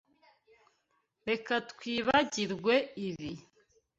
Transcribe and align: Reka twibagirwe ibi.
Reka 1.27 1.53
twibagirwe 1.71 2.75
ibi. 3.07 3.31